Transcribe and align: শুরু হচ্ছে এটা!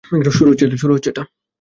শুরু 0.31 0.49
হচ্ছে 0.49 1.09
এটা! 1.09 1.23